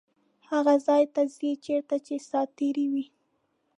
[0.49, 3.05] هغه ځای ته ځي چیرته چې ساعتېرۍ وي.